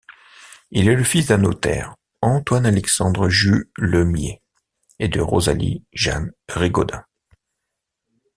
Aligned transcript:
Il 0.71 0.87
est 0.87 0.95
le 0.95 1.03
fils 1.03 1.27
d'un 1.27 1.37
notaire, 1.37 1.95
Antoine 2.23 2.65
Alexandre 2.65 3.29
Jullemier, 3.29 4.41
et 4.97 5.07
de 5.07 5.21
Rosalie 5.21 5.85
Jeanne 5.93 6.31
Rigaudin. 6.49 7.05